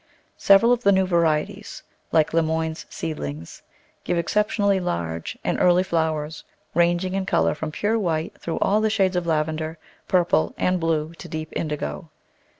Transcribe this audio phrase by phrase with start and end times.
[0.39, 3.61] Several of the new varieties, like Lemoine's seedlings,
[4.03, 6.43] give ex ceptionally large and early flowers,
[6.73, 9.77] ranging in colour from pure white through all the shades of lavender,
[10.07, 12.09] purple, and blue to deep indigo.